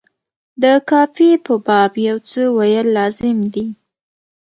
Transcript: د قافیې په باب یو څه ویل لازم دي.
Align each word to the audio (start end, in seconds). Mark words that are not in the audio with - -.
د 0.61 0.63
قافیې 0.89 1.33
په 1.45 1.53
باب 1.65 1.91
یو 2.07 2.17
څه 2.29 2.41
ویل 2.57 2.87
لازم 2.97 3.37
دي. 3.53 3.67